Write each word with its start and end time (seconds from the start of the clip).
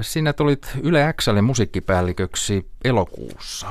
Sinä 0.00 0.32
tulit 0.32 0.70
Yle 0.82 1.14
Xlle 1.22 1.42
musiikkipäälliköksi 1.42 2.70
elokuussa. 2.84 3.66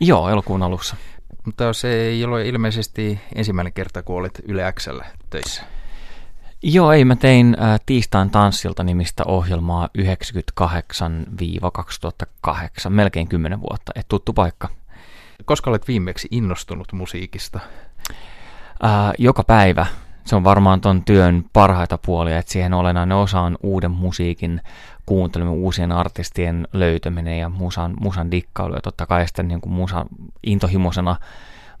Joo, 0.00 0.28
elokuun 0.28 0.62
alussa. 0.62 0.96
Mutta 1.44 1.72
se 1.72 1.94
ei 1.94 2.24
ole 2.24 2.48
ilmeisesti 2.48 3.20
ensimmäinen 3.34 3.72
kerta, 3.72 4.02
kun 4.02 4.16
olet 4.16 4.42
Yle 4.48 4.72
Xlle 4.72 5.04
töissä. 5.30 5.62
Joo, 6.62 6.92
ei. 6.92 7.04
Mä 7.04 7.16
tein 7.16 7.56
ä, 7.60 7.78
Tiistain 7.86 8.30
tanssilta 8.30 8.82
nimistä 8.82 9.24
ohjelmaa 9.26 9.88
98-2008, 9.98 10.00
melkein 12.88 13.28
10 13.28 13.60
vuotta. 13.60 13.92
Et 13.94 14.08
tuttu 14.08 14.32
paikka. 14.32 14.68
Koska 15.44 15.70
olet 15.70 15.88
viimeksi 15.88 16.28
innostunut 16.30 16.92
musiikista? 16.92 17.60
Ä, 18.84 19.12
joka 19.18 19.42
päivä. 19.42 19.86
Se 20.26 20.36
on 20.36 20.44
varmaan 20.44 20.80
ton 20.80 21.04
työn 21.04 21.44
parhaita 21.52 21.98
puolia, 21.98 22.38
että 22.38 22.52
siihen 22.52 22.74
olennainen 22.74 23.16
osa 23.16 23.40
on 23.40 23.56
uuden 23.62 23.90
musiikin 23.90 24.60
kuunteleminen, 25.06 25.58
uusien 25.58 25.92
artistien 25.92 26.68
löytäminen 26.72 27.38
ja 27.38 27.48
musan, 27.48 27.94
musan 28.00 28.30
dikkailu. 28.30 28.74
Ja 28.74 28.80
totta 28.80 29.06
kai 29.06 29.26
sitten 29.26 29.48
niin 29.48 29.60
kuin 29.60 29.72
musa, 29.72 30.06
intohimoisena 30.46 31.16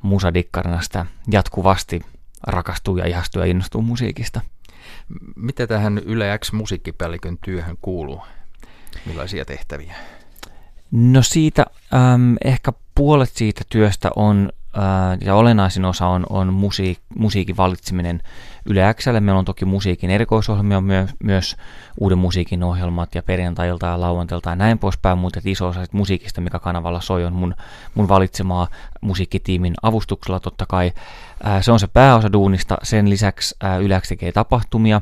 musadikkarina 0.02 0.80
sitä 0.80 1.06
jatkuvasti 1.32 2.00
rakastuu 2.46 2.96
ja 2.96 3.06
ihastuu 3.06 3.42
ja 3.42 3.46
innostuu 3.46 3.82
musiikista. 3.82 4.40
Mitä 5.36 5.66
tähän 5.66 5.98
Yle 5.98 6.38
X 6.38 6.52
musiikkipäällikön 6.52 7.38
työhön 7.44 7.76
kuuluu? 7.82 8.22
Millaisia 9.06 9.44
tehtäviä? 9.44 9.94
No 10.90 11.22
siitä 11.22 11.66
äm, 11.94 12.36
ehkä 12.44 12.72
puolet 12.94 13.30
siitä 13.30 13.62
työstä 13.68 14.10
on, 14.16 14.52
ja 15.20 15.34
olennaisin 15.34 15.84
osa 15.84 16.06
on, 16.06 16.26
on 16.30 16.52
musiik, 16.52 16.98
musiikin 17.18 17.56
valitseminen 17.56 18.22
Yle 18.66 18.94
Xlle. 18.94 19.20
Meillä 19.20 19.38
on 19.38 19.44
toki 19.44 19.64
musiikin 19.64 20.10
erikoisohjelmia, 20.10 20.80
myö, 20.80 21.06
myös 21.22 21.56
uuden 22.00 22.18
musiikin 22.18 22.62
ohjelmat 22.62 23.14
ja 23.14 23.22
perjantailta 23.22 23.86
ja 23.86 24.00
lauantailta 24.00 24.50
ja 24.50 24.56
näin 24.56 24.78
poispäin, 24.78 25.18
mutta 25.18 25.40
iso 25.44 25.68
osa 25.68 25.84
musiikista, 25.92 26.40
mikä 26.40 26.58
kanavalla 26.58 27.00
soi, 27.00 27.24
on 27.24 27.32
mun, 27.32 27.54
mun 27.94 28.08
valitsemaa 28.08 28.68
musiikkitiimin 29.00 29.74
avustuksella 29.82 30.40
totta 30.40 30.66
kai. 30.68 30.92
Ää, 31.42 31.62
se 31.62 31.72
on 31.72 31.80
se 31.80 31.86
pääosa 31.86 32.32
duunista. 32.32 32.76
Sen 32.82 33.10
lisäksi 33.10 33.56
ää, 33.62 33.76
Yle 33.76 34.00
X 34.00 34.08
tekee 34.08 34.32
tapahtumia, 34.32 35.00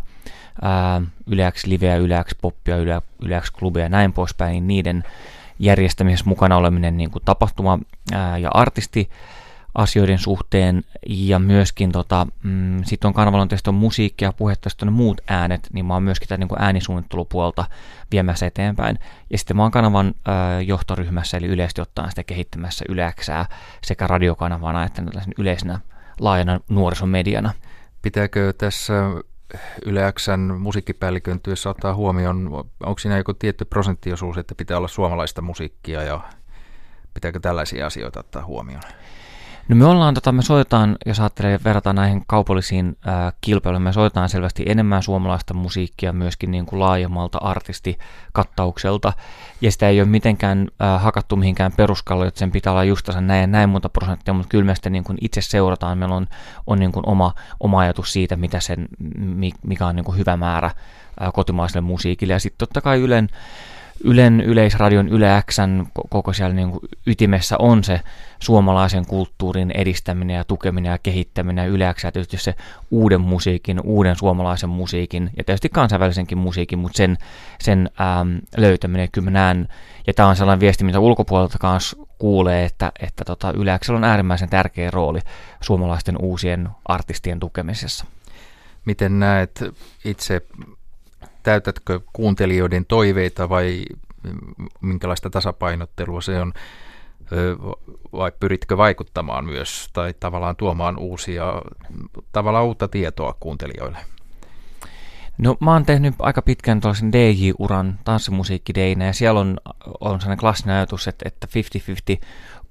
ää, 0.62 1.02
Yle 1.26 1.52
X 1.52 1.66
liveä, 1.66 1.96
Yle 1.96 2.24
X 2.24 2.34
poppia, 2.42 2.76
Yle, 2.76 3.02
Yle 3.22 3.40
X 3.40 3.50
klubia 3.50 3.82
ja 3.82 3.88
näin 3.88 4.12
poispäin, 4.12 4.52
niin 4.52 4.66
niiden 4.66 5.04
järjestämisessä 5.58 6.28
mukana 6.28 6.56
oleminen 6.56 6.96
niin 6.96 7.10
kuin 7.10 7.22
tapahtuma- 7.24 7.84
ää, 8.12 8.38
ja 8.38 8.50
artisti 8.54 9.10
asioiden 9.74 10.18
suhteen 10.18 10.82
ja 11.06 11.38
myöskin 11.38 11.92
tota, 11.92 12.26
mm, 12.42 12.84
sitten 12.84 13.08
on 13.08 13.14
kanavalla 13.14 13.42
on 13.42 13.48
tietysti 13.48 13.70
on 13.70 13.74
musiikkia, 13.74 14.32
puhetta, 14.32 14.70
sitten 14.70 14.88
on 14.88 14.94
muut 14.94 15.20
äänet, 15.28 15.68
niin 15.72 15.86
mä 15.86 15.94
oon 15.94 16.02
myöskin 16.02 16.28
tätä 16.28 16.38
niin 16.38 16.62
äänisuunnittelupuolta 16.62 17.64
viemässä 18.12 18.46
eteenpäin. 18.46 18.98
Ja 19.30 19.38
sitten 19.38 19.56
mä 19.56 19.62
oon 19.62 19.72
kanavan 19.72 20.14
ää, 20.24 20.60
johtoryhmässä, 20.60 21.36
eli 21.36 21.46
yleisesti 21.46 21.80
ottaen 21.80 22.10
sitä 22.10 22.24
kehittämässä 22.24 22.84
yleäksää 22.88 23.46
sekä 23.82 24.06
radiokanavana 24.06 24.84
että 24.84 25.02
yleisenä 25.38 25.80
laajana 26.20 26.60
nuorisomediana. 26.68 27.52
Pitääkö 28.02 28.52
tässä 28.52 28.94
Yle 29.84 30.12
Xn 30.12 30.56
musiikkipäällikön 30.58 31.40
työssä 31.40 31.70
ottaa 31.70 31.94
huomioon, 31.94 32.64
onko 32.80 32.98
siinä 32.98 33.16
joku 33.16 33.34
tietty 33.34 33.64
prosenttiosuus, 33.64 34.38
että 34.38 34.54
pitää 34.54 34.76
olla 34.76 34.88
suomalaista 34.88 35.42
musiikkia 35.42 36.02
ja 36.02 36.20
pitääkö 37.14 37.40
tällaisia 37.40 37.86
asioita 37.86 38.20
ottaa 38.20 38.44
huomioon? 38.44 38.82
No 39.68 39.76
me 39.76 39.84
ollaan, 39.84 40.14
tota, 40.14 40.32
me 40.32 40.42
soitetaan, 40.42 40.96
jos 41.06 41.20
ajattelee 41.20 41.60
verrata 41.64 41.92
näihin 41.92 42.22
kaupallisiin 42.26 42.96
ää, 43.06 43.32
kilpailuihin, 43.40 43.82
me 43.82 43.92
soitetaan 43.92 44.28
selvästi 44.28 44.62
enemmän 44.66 45.02
suomalaista 45.02 45.54
musiikkia 45.54 46.12
myöskin 46.12 46.50
niin 46.50 46.66
kuin 46.66 46.80
laajemmalta 46.80 47.38
artistikattaukselta, 47.38 49.12
ja 49.60 49.72
sitä 49.72 49.88
ei 49.88 50.00
ole 50.00 50.08
mitenkään 50.08 50.68
ää, 50.80 50.98
hakattu 50.98 51.36
mihinkään 51.36 51.72
peruskalloon, 51.72 52.28
että 52.28 52.38
sen 52.38 52.50
pitää 52.50 52.72
olla 52.72 52.84
justansa 52.84 53.20
näin 53.20 53.40
ja 53.40 53.46
näin 53.46 53.68
monta 53.68 53.88
prosenttia, 53.88 54.34
mutta 54.34 54.48
kyllä 54.48 54.64
me 54.64 54.74
sitten 54.74 54.92
niin 54.92 55.04
kuin 55.04 55.18
itse 55.20 55.42
seurataan, 55.42 55.98
meillä 55.98 56.14
on, 56.14 56.26
on 56.66 56.78
niin 56.78 56.92
kuin 56.92 57.08
oma, 57.08 57.34
oma 57.60 57.80
ajatus 57.80 58.12
siitä, 58.12 58.36
mitä 58.36 58.60
sen, 58.60 58.88
mikä 59.62 59.86
on 59.86 59.96
niin 59.96 60.04
kuin 60.04 60.18
hyvä 60.18 60.36
määrä 60.36 60.70
ää, 61.20 61.32
kotimaiselle 61.32 61.80
musiikille, 61.80 62.32
ja 62.32 62.38
sitten 62.38 62.58
totta 62.58 62.80
kai 62.80 63.00
Ylen 63.00 63.28
Ylen, 64.04 64.40
Yleisradion, 64.40 65.08
Yle 65.08 65.42
Xn 65.50 65.86
koko 66.10 66.32
siellä 66.32 66.54
niin 66.54 66.72
ytimessä 67.06 67.56
on 67.58 67.84
se 67.84 68.00
suomalaisen 68.40 69.06
kulttuurin 69.06 69.70
edistäminen 69.70 70.36
ja 70.36 70.44
tukeminen 70.44 70.90
ja 70.90 70.98
kehittäminen 70.98 71.62
ja 71.64 71.70
Yle 71.70 71.94
X, 71.94 72.00
tietysti 72.00 72.38
se 72.38 72.54
uuden 72.90 73.20
musiikin, 73.20 73.80
uuden 73.80 74.16
suomalaisen 74.16 74.70
musiikin 74.70 75.30
ja 75.36 75.44
tietysti 75.44 75.68
kansainvälisenkin 75.68 76.38
musiikin, 76.38 76.78
mutta 76.78 76.96
sen, 76.96 77.18
sen 77.60 77.90
äm, 78.20 78.40
löytäminen, 78.56 79.08
kyllä 79.12 79.30
näen, 79.30 79.68
ja 80.06 80.14
tämä 80.14 80.28
on 80.28 80.36
sellainen 80.36 80.60
viesti, 80.60 80.84
mitä 80.84 81.00
ulkopuolelta 81.00 81.58
kanssa 81.58 81.96
kuulee, 82.18 82.64
että, 82.64 82.92
että 83.00 83.24
tota, 83.24 83.52
Yle 83.56 83.78
X 83.78 83.90
on 83.90 84.04
äärimmäisen 84.04 84.48
tärkeä 84.48 84.90
rooli 84.90 85.20
suomalaisten 85.60 86.16
uusien 86.22 86.68
artistien 86.84 87.40
tukemisessa. 87.40 88.04
Miten 88.84 89.18
näet 89.18 89.64
itse 90.04 90.42
täytätkö 91.44 92.00
kuuntelijoiden 92.12 92.84
toiveita 92.86 93.48
vai 93.48 93.84
minkälaista 94.80 95.30
tasapainottelua 95.30 96.20
se 96.20 96.40
on, 96.40 96.52
vai 98.12 98.32
pyritkö 98.40 98.76
vaikuttamaan 98.76 99.44
myös 99.44 99.90
tai 99.92 100.14
tavallaan 100.20 100.56
tuomaan 100.56 100.98
uusia, 100.98 101.62
tavallaan 102.32 102.64
uutta 102.64 102.88
tietoa 102.88 103.34
kuuntelijoille? 103.40 103.98
No 105.38 105.56
mä 105.60 105.72
oon 105.72 105.86
tehnyt 105.86 106.14
aika 106.18 106.42
pitkän 106.42 106.80
tuollaisen 106.80 107.12
DJ-uran 107.12 107.98
tanssimusiikkideinä 108.04 109.06
ja 109.06 109.12
siellä 109.12 109.40
on, 109.40 109.60
on 110.00 110.20
sellainen 110.20 110.38
klassinen 110.38 110.76
ajatus, 110.76 111.08
että, 111.08 111.28
että 111.28 111.48
50-50 112.16 112.20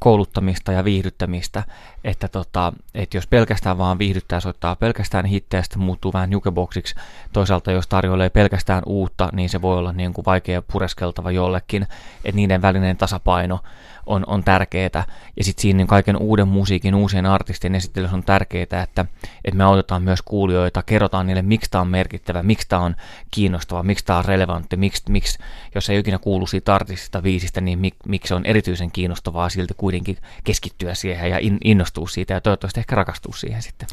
kouluttamista 0.04 0.72
ja 0.72 0.84
viihdyttämistä, 0.84 1.64
että, 2.04 2.28
tota, 2.28 2.74
että 2.94 3.18
jos 3.18 3.28
pelkästään 3.28 3.78
vaan 3.78 4.00
viihdyttää, 4.00 4.40
soittaa 4.40 4.76
pelkästään 4.76 5.26
hittejä, 5.26 5.64
sitten 5.64 5.82
muuttuu 5.82 6.14
vähän 6.14 6.32
jukeboxiksi. 6.32 6.96
Toisaalta 7.34 7.72
jos 7.72 7.88
tarjoilee 7.88 8.30
pelkästään 8.30 8.84
uutta, 8.86 9.30
niin 9.32 9.50
se 9.50 9.62
voi 9.62 9.78
olla 9.78 9.94
niin 9.94 10.14
kuin 10.14 10.26
vaikea 10.26 10.62
pureskeltava 10.62 11.32
jollekin, 11.32 11.84
että 12.26 12.36
niiden 12.36 12.62
välinen 12.62 12.98
tasapaino 12.98 13.60
on, 14.06 14.24
on 14.28 14.44
tärkeää. 14.44 15.06
Ja 15.38 15.44
sitten 15.44 15.62
siinä 15.62 15.78
niin 15.78 15.88
kaiken 15.88 16.18
uuden 16.18 16.48
musiikin, 16.48 16.96
uusien 16.96 17.26
artistien 17.26 17.76
esittelyssä 17.76 18.16
on 18.16 18.24
tärkeää, 18.24 18.64
että, 18.64 19.06
että 19.46 19.58
me 19.58 19.64
autetaan 19.64 20.04
myös 20.04 20.22
kuulijoita, 20.22 20.84
kerrotaan 20.84 21.28
niille, 21.28 21.42
miksi 21.42 21.72
tämä 21.72 21.82
on 21.82 21.88
merkittävä, 21.88 22.44
miksi 22.44 22.70
tämä 22.70 22.82
on 22.82 22.96
kiinnostava, 23.32 23.84
miksi 23.84 24.06
tämä 24.06 24.20
on 24.20 24.26
relevantti, 24.26 24.78
miksi, 24.78 25.04
miksi 25.10 25.40
jos 25.76 25.90
ei 25.90 26.00
ikinä 26.00 26.18
kuulu 26.18 26.48
siitä 26.48 26.76
artistista 26.76 27.24
viisistä, 27.24 27.62
niin 27.62 27.80
mik, 27.80 27.96
miksi 28.08 28.34
on 28.34 28.46
erityisen 28.46 28.92
kiinnostavaa 28.92 29.50
silti 29.50 29.74
kuitenkin 29.78 30.18
keskittyä 30.44 30.94
siihen 30.94 31.30
ja 31.30 31.38
in, 31.40 31.58
innostua 31.64 32.08
siitä 32.08 32.34
ja 32.34 32.42
toivottavasti 32.42 32.80
ehkä 32.80 32.96
rakastua 32.96 33.34
siihen 33.34 33.62
sitten. 33.62 33.88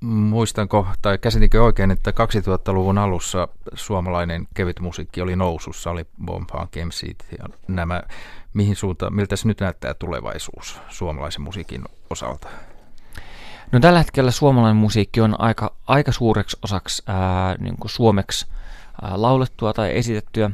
Muistanko 0.00 0.86
tai 1.02 1.18
käsitinkö 1.18 1.62
oikein, 1.62 1.90
että 1.90 2.10
2000-luvun 2.10 2.98
alussa 2.98 3.48
suomalainen 3.74 4.48
kevyt 4.54 4.80
musiikki 4.80 5.20
oli 5.20 5.36
nousussa, 5.36 5.90
oli 5.90 6.06
Bombaan, 6.24 6.68
Kemsit 6.70 7.26
ja 7.38 7.44
nämä. 7.68 8.02
Mihin 8.54 8.76
suuntaan, 8.76 9.14
miltä 9.14 9.36
se 9.36 9.48
nyt 9.48 9.60
näyttää 9.60 9.94
tulevaisuus 9.94 10.80
suomalaisen 10.88 11.42
musiikin 11.42 11.84
osalta? 12.10 12.48
No 13.72 13.80
tällä 13.80 13.98
hetkellä 13.98 14.30
suomalainen 14.30 14.76
musiikki 14.76 15.20
on 15.20 15.40
aika, 15.40 15.74
aika 15.86 16.12
suureksi 16.12 16.58
osaksi 16.62 17.02
ää, 17.06 17.54
niin 17.58 17.76
kuin 17.76 17.90
suomeksi 17.90 18.46
ää, 19.02 19.22
laulettua 19.22 19.72
tai 19.72 19.96
esitettyä. 19.96 20.50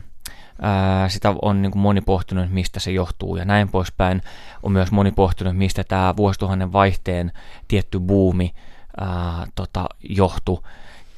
Ää, 0.60 1.08
sitä 1.08 1.34
on 1.42 1.62
niin 1.62 1.72
kuin 1.72 1.82
moni 1.82 2.00
pohtinut, 2.00 2.50
mistä 2.50 2.80
se 2.80 2.90
johtuu 2.90 3.36
ja 3.36 3.44
näin 3.44 3.68
poispäin. 3.68 4.22
On 4.62 4.72
myös 4.72 4.92
moni 4.92 5.12
pohtinut, 5.12 5.56
mistä 5.56 5.84
tämä 5.84 6.14
vuosituhannen 6.16 6.72
vaihteen 6.72 7.32
tietty 7.68 8.00
buumi 8.00 8.54
tota, 9.54 9.86
johtu. 10.08 10.66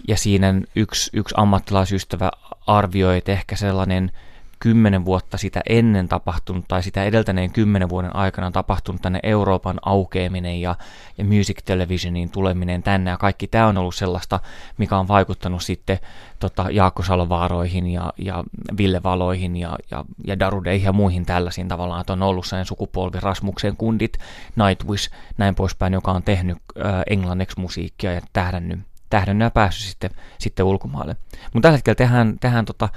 Ja 0.09 0.17
siinä 0.17 0.55
yksi, 0.77 1.11
yksi 1.13 1.35
ammattilaisystävä 1.39 2.31
arvioi, 2.67 3.19
että 3.19 3.33
ehkä 3.33 3.57
sellainen 3.57 4.13
kymmenen 4.59 5.05
vuotta 5.05 5.39
sitä 5.39 5.61
ennen 5.69 6.09
tapahtunut 6.09 6.65
tai 6.69 6.83
sitä 6.83 7.05
edeltäneen 7.05 7.53
kymmenen 7.53 7.89
vuoden 7.89 8.17
aikana 8.17 8.51
tapahtunut 8.51 9.03
tänne 9.03 9.21
Euroopan 9.23 9.79
aukeaminen 9.83 10.61
ja, 10.61 10.75
ja 11.19 11.25
music 11.25 11.59
televisioniin 11.65 12.31
tuleminen 12.31 12.83
tänne. 12.83 13.11
Ja 13.11 13.17
kaikki 13.17 13.47
tämä 13.47 13.67
on 13.67 13.79
ollut 13.79 13.95
sellaista, 13.95 14.41
mikä 14.79 14.99
on 14.99 15.09
vaikuttanut 15.09 15.63
sitten 15.63 15.99
tota, 16.39 16.67
Jaakko 16.71 17.03
Salovaaroihin 17.03 17.87
ja, 17.87 18.13
ja 18.19 18.45
Ville 18.79 19.03
Valoihin 19.03 19.57
ja, 19.57 19.79
ja, 19.91 20.05
ja 20.27 20.39
Darudeihin 20.39 20.85
ja 20.85 20.93
muihin 20.93 21.27
tällaisiin 21.27 21.69
tavallaan, 21.69 22.01
että 22.01 22.13
on 22.13 22.23
ollut 22.23 22.47
sen 22.47 22.65
sukupolvi 22.65 23.21
Rasmuksen 23.21 23.77
kundit, 23.77 24.19
Nightwish, 24.57 25.11
näin 25.39 25.55
poispäin, 25.55 25.93
joka 25.93 26.13
on 26.13 26.23
tehnyt 26.23 26.59
äh, 26.85 27.03
englanniksi 27.07 27.61
musiikkia 27.61 28.13
ja 28.13 28.21
tähdännyt 28.33 28.81
tähdennä 29.17 29.51
päässyt 29.51 29.89
sitten, 29.89 30.11
sitten 30.39 30.67
ulkomaille. 30.67 31.17
Mutta 31.53 31.67
tällä 31.67 31.77
hetkellä 31.77 31.95
tehdään, 31.95 32.37
tehdään 32.41 32.65
tota, 32.65 32.89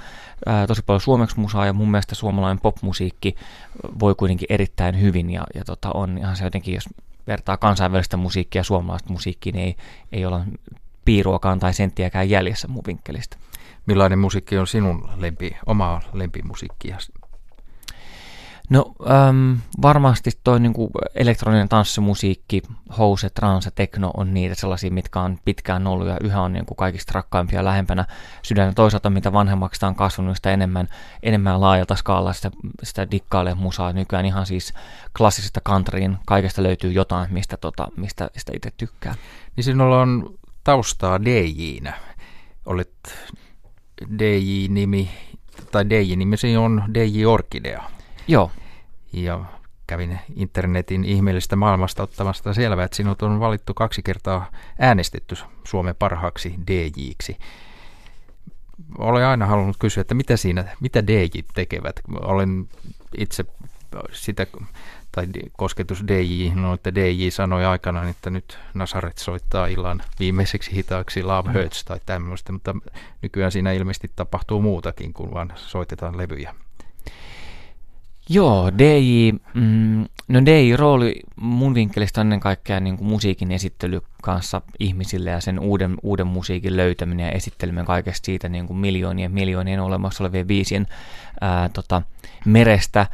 ää, 0.46 0.66
tosi 0.66 0.82
paljon 0.82 1.00
suomeksi 1.00 1.40
musaa 1.40 1.66
ja 1.66 1.72
mun 1.72 1.90
mielestä 1.90 2.14
suomalainen 2.14 2.60
popmusiikki 2.60 3.36
voi 4.00 4.14
kuitenkin 4.14 4.46
erittäin 4.50 5.00
hyvin 5.00 5.30
ja, 5.30 5.44
ja 5.54 5.64
tota, 5.64 5.90
on 5.94 6.18
ihan 6.18 6.36
se 6.36 6.44
jotenkin, 6.44 6.74
jos 6.74 6.88
vertaa 7.26 7.56
kansainvälistä 7.56 8.16
musiikkia 8.16 8.60
ja 8.60 8.64
suomalaista 8.64 9.12
musiikkia, 9.12 9.52
niin 9.52 9.64
ei, 9.64 9.76
ei 10.12 10.26
olla 10.26 10.44
piiruakaan 11.04 11.58
tai 11.58 11.74
senttiäkään 11.74 12.30
jäljessä 12.30 12.68
mun 12.68 12.82
vinkkelistä. 12.86 13.36
Millainen 13.86 14.18
musiikki 14.18 14.58
on 14.58 14.66
sinun 14.66 15.08
lempi, 15.16 15.56
oma 15.66 16.00
lempimusiikkia? 16.12 16.96
No 18.70 18.94
äm, 19.28 19.58
varmasti 19.82 20.30
toi 20.44 20.60
niinku 20.60 20.90
elektroninen 21.14 21.68
tanssimusiikki, 21.68 22.62
house, 22.98 23.30
trance, 23.30 23.70
tekno 23.74 24.10
on 24.16 24.34
niitä 24.34 24.54
sellaisia, 24.54 24.90
mitkä 24.90 25.20
on 25.20 25.38
pitkään 25.44 25.86
ollut 25.86 26.08
ja 26.08 26.16
yhä 26.20 26.42
on 26.42 26.52
niinku 26.52 26.74
kaikista 26.74 27.12
rakkaimpia 27.14 27.64
lähempänä 27.64 28.04
sydäntä. 28.42 28.74
Toisaalta 28.74 29.10
mitä 29.10 29.32
vanhemmaksi 29.32 29.86
on 29.86 29.94
kasvanut, 29.94 30.36
sitä 30.36 30.50
enemmän, 30.50 30.88
enemmän 31.22 31.60
laajalta 31.60 31.96
skaalalla 31.96 32.32
sitä, 32.32 32.50
sitä 32.82 33.10
dikkailee 33.10 33.54
musaa. 33.54 33.92
Nykyään 33.92 34.26
ihan 34.26 34.46
siis 34.46 34.74
klassisesta 35.16 35.60
countryin 35.60 36.18
kaikesta 36.26 36.62
löytyy 36.62 36.92
jotain, 36.92 37.32
mistä, 37.32 37.56
tota, 37.56 37.88
mistä 37.96 38.30
sitä 38.36 38.52
itse 38.56 38.70
tykkää. 38.76 39.14
Niin 39.56 39.64
sinulla 39.64 40.00
on 40.00 40.34
taustaa 40.64 41.24
DJ-nä. 41.24 41.92
Olet 42.66 42.94
DJ-nimi, 44.18 45.10
tai 45.72 45.90
DJ-nimesi 45.90 46.56
on 46.56 46.84
DJ 46.94 47.24
Orkidea. 47.24 47.99
Joo. 48.28 48.50
Ja 49.12 49.44
kävin 49.86 50.18
internetin 50.36 51.04
ihmeellistä 51.04 51.56
maailmasta 51.56 52.02
ottamasta 52.02 52.54
selvää, 52.54 52.84
että 52.84 52.96
sinut 52.96 53.22
on 53.22 53.40
valittu 53.40 53.74
kaksi 53.74 54.02
kertaa 54.02 54.50
äänestetty 54.78 55.36
Suomen 55.64 55.94
parhaaksi 55.98 56.54
DJiksi. 56.66 57.36
Olen 58.98 59.26
aina 59.26 59.46
halunnut 59.46 59.76
kysyä, 59.78 60.00
että 60.00 60.14
mitä 60.14 60.36
siinä, 60.36 60.64
mitä 60.80 61.06
DJ 61.06 61.24
tekevät. 61.54 62.00
Olen 62.20 62.68
itse 63.18 63.44
sitä, 64.12 64.46
tai 65.12 65.26
kosketus 65.56 66.04
DJ, 66.08 66.50
no 66.54 66.74
että 66.74 66.94
DJ 66.94 67.28
sanoi 67.30 67.64
aikanaan, 67.64 68.08
että 68.08 68.30
nyt 68.30 68.58
Nasaret 68.74 69.18
soittaa 69.18 69.66
illan 69.66 70.02
viimeiseksi 70.20 70.72
hitaaksi 70.72 71.22
Love 71.22 71.52
Hurts 71.52 71.84
tai 71.84 72.00
tämmöistä, 72.06 72.52
mutta 72.52 72.74
nykyään 73.22 73.52
siinä 73.52 73.72
ilmeisesti 73.72 74.10
tapahtuu 74.16 74.62
muutakin 74.62 75.12
kuin 75.12 75.34
vaan 75.34 75.52
soitetaan 75.56 76.16
levyjä. 76.16 76.54
Joo, 78.32 78.70
DJ, 78.78 79.32
mm, 79.54 80.04
no 80.28 80.40
DJ-rooli 80.40 81.20
mun 81.36 81.74
vinkkelistä 81.74 82.20
ennen 82.20 82.40
kaikkea 82.40 82.80
niin 82.80 82.96
kuin 82.96 83.08
musiikin 83.08 83.52
esittely 83.52 84.00
kanssa 84.22 84.62
ihmisille 84.78 85.30
ja 85.30 85.40
sen 85.40 85.58
uuden, 85.58 85.94
uuden 86.02 86.26
musiikin 86.26 86.76
löytäminen 86.76 87.26
ja 87.26 87.32
esitteleminen 87.32 87.84
kaikesta 87.84 88.26
siitä 88.26 88.48
niin 88.48 88.66
kuin 88.66 88.76
miljoonien 88.76 89.32
miljoonien 89.32 89.80
olemassa 89.80 90.24
olevien 90.24 90.48
viisien 90.48 90.86
ää, 91.40 91.68
tota, 91.68 92.02
merestä. 92.44 93.06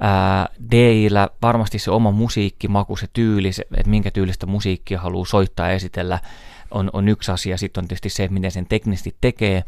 Ää, 0.00 0.48
DJllä 0.70 1.28
varmasti 1.42 1.78
se 1.78 1.90
oma 1.90 2.10
musiikkimaku, 2.10 2.96
se 2.96 3.06
tyyli, 3.12 3.52
se, 3.52 3.64
että 3.76 3.90
minkä 3.90 4.10
tyylistä 4.10 4.46
musiikkia 4.46 5.00
haluaa 5.00 5.26
soittaa 5.26 5.68
ja 5.68 5.74
esitellä, 5.74 6.18
on, 6.74 6.90
on 6.92 7.08
yksi 7.08 7.32
asia. 7.32 7.56
Sitten 7.56 7.82
on 7.84 7.88
tietysti 7.88 8.08
se, 8.08 8.28
miten 8.28 8.50
sen 8.50 8.66
teknisesti 8.66 9.16
tekee, 9.20 9.64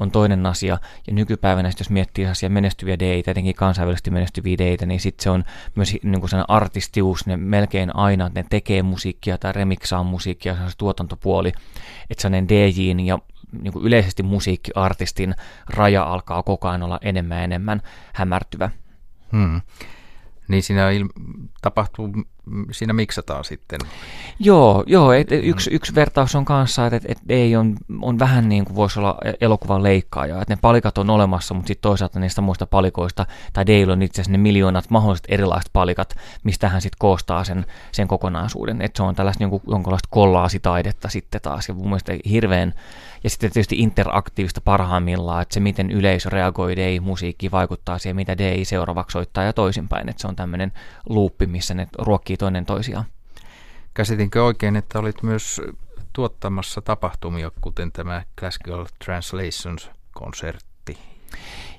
on 0.00 0.10
toinen 0.10 0.46
asia. 0.46 0.78
Ja 1.06 1.12
nykypäivänä, 1.12 1.70
jos 1.78 1.90
miettii 1.90 2.26
asia 2.26 2.50
menestyviä 2.50 2.98
deitä, 2.98 3.24
tietenkin 3.24 3.54
kansainvälisesti 3.54 4.10
menestyviä 4.10 4.58
deitä, 4.58 4.86
niin 4.86 5.00
sitten 5.00 5.22
se 5.22 5.30
on 5.30 5.44
myös 5.74 5.96
niin 6.02 6.20
kuin 6.20 6.30
artistius, 6.48 7.26
ne 7.26 7.36
melkein 7.36 7.96
aina, 7.96 8.26
että 8.26 8.40
ne 8.40 8.46
tekee 8.50 8.82
musiikkia 8.82 9.38
tai 9.38 9.52
remiksaa 9.52 10.02
musiikkia, 10.02 10.56
se 10.56 10.62
on 10.62 10.70
se 10.70 10.76
tuotantopuoli. 10.76 11.52
Että 12.10 12.22
sellainen 12.22 12.48
DJin 12.48 13.00
ja 13.00 13.18
niin 13.62 13.72
kuin 13.72 13.84
yleisesti 13.84 14.22
musiikkiartistin 14.22 15.34
raja 15.68 16.02
alkaa 16.02 16.42
koko 16.42 16.68
ajan 16.68 16.82
olla 16.82 16.98
enemmän 17.02 17.38
ja 17.38 17.44
enemmän 17.44 17.82
hämärtyvä. 18.12 18.70
Hmm. 19.32 19.60
Niin 20.48 20.62
siinä 20.62 20.90
il- 20.90 21.42
tapahtuu, 21.62 22.12
siinä 22.72 22.92
miksataan 22.92 23.44
sitten. 23.44 23.80
Joo, 24.38 24.84
joo 24.86 25.12
et, 25.12 25.32
et, 25.32 25.44
yksi, 25.44 25.70
yksi 25.74 25.94
vertaus 25.94 26.34
on 26.34 26.44
kanssa, 26.44 26.86
että 26.86 26.96
et, 26.96 27.04
et 27.08 27.18
ei 27.28 27.56
on, 27.56 27.76
on 28.02 28.18
vähän 28.18 28.48
niin 28.48 28.64
kuin 28.64 28.76
voisi 28.76 28.98
olla 28.98 29.18
elokuvan 29.40 29.82
leikkaaja, 29.82 30.42
että 30.42 30.54
ne 30.54 30.58
palikat 30.62 30.98
on 30.98 31.10
olemassa, 31.10 31.54
mutta 31.54 31.68
sitten 31.68 31.82
toisaalta 31.82 32.20
niistä 32.20 32.40
muista 32.40 32.66
palikoista, 32.66 33.26
tai 33.52 33.66
Dale 33.66 33.92
on 33.92 34.02
itse 34.02 34.20
asiassa 34.20 34.32
ne 34.32 34.38
miljoonat 34.38 34.90
mahdolliset 34.90 35.26
erilaiset 35.28 35.70
palikat, 35.72 36.16
mistä 36.44 36.68
hän 36.68 36.80
sitten 36.80 36.98
koostaa 36.98 37.44
sen, 37.44 37.66
sen 37.92 38.08
kokonaisuuden, 38.08 38.82
että 38.82 38.96
se 38.96 39.02
on 39.02 39.14
tällaista 39.14 39.42
jonkun, 39.42 39.60
jonkinlaista 39.66 40.08
kollaasitaidetta 40.10 41.08
sitten 41.08 41.40
taas, 41.40 41.68
ja 41.68 41.74
mun 41.74 41.86
mielestä 41.86 42.12
hirveän 42.30 42.74
ja 43.24 43.30
sitten 43.30 43.52
tietysti 43.52 43.78
interaktiivista 43.78 44.60
parhaimmillaan, 44.60 45.42
että 45.42 45.54
se 45.54 45.60
miten 45.60 45.90
yleisö 45.90 46.30
reagoi 46.30 46.76
DI-musiikki 46.76 47.50
vaikuttaa 47.50 47.98
siihen, 47.98 48.16
mitä 48.16 48.38
DI 48.38 48.64
seuraavaksi 48.64 49.12
soittaa 49.12 49.44
ja 49.44 49.52
toisinpäin. 49.52 50.08
Että 50.08 50.22
se 50.22 50.28
on 50.28 50.36
tämmöinen 50.36 50.72
luuppi, 51.08 51.46
missä 51.46 51.74
ne 51.74 51.88
ruokkii 51.98 52.36
toinen 52.40 52.66
toisiaan. 52.66 53.04
Käsitinkö 53.94 54.44
oikein, 54.44 54.76
että 54.76 54.98
olit 54.98 55.22
myös 55.22 55.60
tuottamassa 56.12 56.80
tapahtumia, 56.82 57.50
kuten 57.60 57.92
tämä 57.92 58.22
Classical 58.38 58.86
Translations-konsertti? 59.04 60.98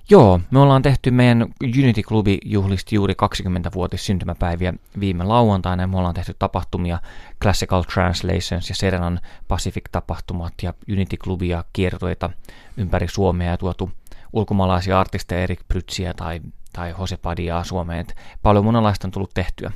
Joo, 0.09 0.39
me 0.51 0.59
ollaan 0.59 0.81
tehty 0.81 1.11
meidän 1.11 1.45
Unity-klubi 1.63 2.37
juhlisti 2.45 2.95
juuri 2.95 3.13
20-vuotis 3.13 4.05
syntymäpäiviä 4.05 4.73
viime 4.99 5.23
lauantaina. 5.23 5.87
Me 5.87 5.97
ollaan 5.97 6.13
tehty 6.13 6.35
tapahtumia 6.39 6.99
Classical 7.41 7.83
Translations 7.83 8.69
ja 8.69 8.75
Serenan 8.75 9.19
Pacific-tapahtumat 9.47 10.53
ja 10.63 10.73
Unity-klubia 10.91 11.63
kiertoita 11.73 12.29
ympäri 12.77 13.07
Suomea 13.07 13.51
ja 13.51 13.57
tuotu 13.57 13.91
ulkomaalaisia 14.33 14.99
artisteja, 14.99 15.43
Erik 15.43 15.67
Prytsiä 15.67 16.13
tai, 16.13 16.41
tai 16.73 16.95
Jose 16.99 17.17
Padiaa 17.17 17.63
Suomeen. 17.63 17.99
Et 17.99 18.15
paljon 18.41 18.65
monenlaista 18.65 19.07
on 19.07 19.11
tullut 19.11 19.33
tehtyä. 19.33 19.71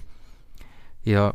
Ja 1.06 1.34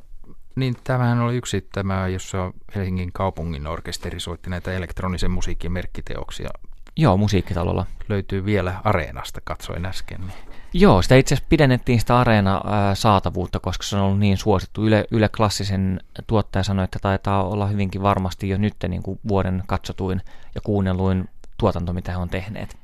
niin, 0.56 0.76
tämähän 0.84 1.20
oli 1.20 1.36
yksi 1.36 1.68
tämä, 1.72 2.08
jossa 2.08 2.52
Helsingin 2.74 3.12
kaupungin 3.12 3.66
orkesteri 3.66 4.20
soitti 4.20 4.50
näitä 4.50 4.72
elektronisen 4.72 5.30
musiikin 5.30 5.72
merkkiteoksia 5.72 6.50
Joo, 6.96 7.16
musiikkitalolla. 7.16 7.86
Löytyy 8.08 8.44
vielä 8.44 8.80
Areenasta, 8.84 9.40
katsoin 9.44 9.86
äsken. 9.86 10.20
Niin. 10.20 10.32
Joo, 10.72 11.02
sitä 11.02 11.16
itse 11.16 11.34
asiassa 11.34 11.48
pidennettiin 11.48 12.00
sitä 12.00 12.20
Areena-saatavuutta, 12.20 13.60
koska 13.60 13.84
se 13.84 13.96
on 13.96 14.02
ollut 14.02 14.18
niin 14.18 14.36
suosittu. 14.36 14.86
Yle, 14.86 15.04
Yle 15.10 15.28
Klassisen 15.28 16.00
tuottaja 16.26 16.62
sanoi, 16.62 16.84
että 16.84 16.98
taitaa 17.02 17.44
olla 17.44 17.66
hyvinkin 17.66 18.02
varmasti 18.02 18.48
jo 18.48 18.58
nyt 18.58 18.74
niin 18.88 19.02
kuin 19.02 19.20
vuoden 19.28 19.62
katsotuin 19.66 20.20
ja 20.54 20.60
kuunnelluin 20.60 21.28
tuotanto, 21.58 21.92
mitä 21.92 22.12
he 22.12 22.16
on 22.16 22.28
tehneet. 22.28 22.76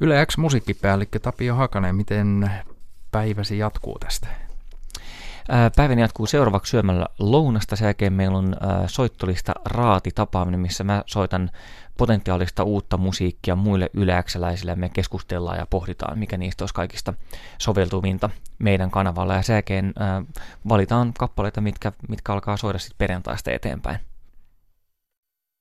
Yle 0.00 0.26
X 0.26 0.36
musiikkipäällikkö 0.36 1.18
Tapio 1.18 1.54
Hakanen, 1.54 1.96
miten 1.96 2.50
päiväsi 3.10 3.58
jatkuu 3.58 3.98
tästä? 3.98 4.28
Päivän 5.76 5.98
jatkuu 5.98 6.26
seuraavaksi 6.26 6.70
syömällä 6.70 7.06
lounasta. 7.18 7.76
Sen 7.76 7.86
jälkeen 7.86 8.12
meillä 8.12 8.38
on 8.38 8.56
soittolista 8.86 9.52
raati 9.64 10.10
tapaaminen, 10.14 10.60
missä 10.60 10.84
mä 10.84 11.02
soitan 11.06 11.50
potentiaalista 11.98 12.62
uutta 12.64 12.96
musiikkia 12.96 13.56
muille 13.56 13.90
yleäkseläisille. 13.94 14.76
Me 14.76 14.88
keskustellaan 14.88 15.58
ja 15.58 15.66
pohditaan, 15.66 16.18
mikä 16.18 16.36
niistä 16.36 16.62
olisi 16.62 16.74
kaikista 16.74 17.14
soveltuvinta 17.58 18.30
meidän 18.58 18.90
kanavalla. 18.90 19.34
Ja 19.34 19.42
sen 19.42 19.54
jälkeen 19.54 19.94
valitaan 20.68 21.12
kappaleita, 21.18 21.60
mitkä, 21.60 21.92
mitkä 22.08 22.32
alkaa 22.32 22.56
soida 22.56 22.78
sitten 22.78 22.98
perjantaista 22.98 23.50
eteenpäin. 23.50 23.98